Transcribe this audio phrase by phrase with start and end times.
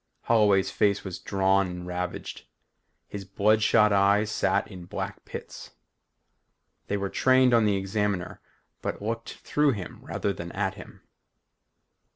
[0.23, 2.45] Holloway's face was drawn and ravaged.
[3.07, 5.73] His bloodshot eyes sat in black pits.
[6.87, 8.41] They were trained on the Examiner
[8.81, 11.01] but looked through him rather than at him.